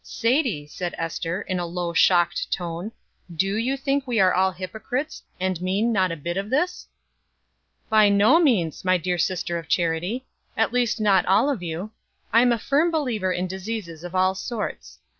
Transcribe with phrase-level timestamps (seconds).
[0.03, 2.91] "Sadie," said Ester, in a low, shocked tone,
[3.35, 6.87] "do you think we are all hypocrites, and mean not a bit of this?"
[7.87, 10.25] "By no means, my dear sister of charity,
[10.57, 11.91] at least not all of you.
[12.33, 14.97] I'm a firm believer in diseases of all sorts.